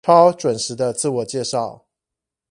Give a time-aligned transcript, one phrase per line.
[0.03, 1.83] 超準時的自我介紹